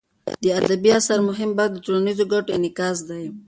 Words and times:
د 0.43 0.45
ادبي 0.59 0.89
اثر 0.99 1.19
مهم 1.29 1.49
بحث 1.57 1.69
د 1.73 1.77
ټولنیزو 1.85 2.25
ګټو 2.33 2.51
انعکاس 2.57 2.97
دی. 3.09 3.23